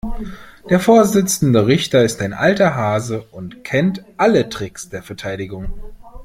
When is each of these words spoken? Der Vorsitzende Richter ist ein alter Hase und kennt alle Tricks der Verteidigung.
Der 0.67 0.79
Vorsitzende 0.79 1.67
Richter 1.67 2.03
ist 2.03 2.21
ein 2.21 2.33
alter 2.33 2.75
Hase 2.75 3.21
und 3.31 3.63
kennt 3.63 4.03
alle 4.17 4.49
Tricks 4.49 4.89
der 4.89 5.03
Verteidigung. 5.03 5.75